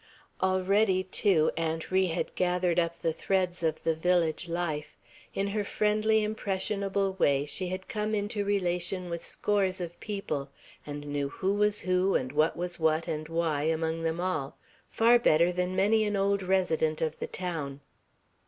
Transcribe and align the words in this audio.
Already, 0.41 1.03
too, 1.03 1.51
Aunt 1.55 1.91
Ri 1.91 2.07
had 2.07 2.33
gathered 2.33 2.79
up 2.79 2.97
the 2.97 3.13
threads 3.13 3.61
of 3.61 3.83
the 3.83 3.93
village 3.93 4.49
life; 4.49 4.97
in 5.35 5.49
her 5.49 5.63
friendly, 5.63 6.23
impressionable 6.23 7.13
way 7.19 7.45
she 7.45 7.67
had 7.67 7.87
come 7.87 8.15
into 8.15 8.43
relation 8.43 9.11
with 9.11 9.23
scores 9.23 9.79
of 9.79 9.99
people, 9.99 10.49
and 10.87 11.05
knew 11.05 11.29
who 11.29 11.53
was 11.53 11.81
who, 11.81 12.15
and 12.15 12.31
what 12.31 12.57
was 12.57 12.79
what, 12.79 13.07
and 13.07 13.29
why, 13.29 13.61
among 13.61 14.01
them 14.01 14.19
all, 14.19 14.57
far 14.89 15.19
better 15.19 15.51
than 15.51 15.75
many 15.75 16.03
an 16.03 16.15
old 16.15 16.41
resident 16.41 16.99
of 16.99 17.19
the 17.19 17.27
town. 17.27 17.79